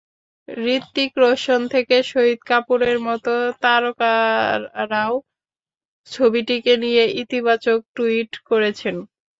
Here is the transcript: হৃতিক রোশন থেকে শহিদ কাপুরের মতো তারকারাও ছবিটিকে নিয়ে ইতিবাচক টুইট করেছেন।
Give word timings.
হৃতিক 0.47 1.11
রোশন 1.17 1.61
থেকে 1.73 1.95
শহিদ 2.09 2.39
কাপুরের 2.49 2.97
মতো 3.07 3.33
তারকারাও 3.63 5.13
ছবিটিকে 6.11 6.73
নিয়ে 6.83 7.03
ইতিবাচক 7.21 7.79
টুইট 7.95 8.31
করেছেন। 8.49 8.95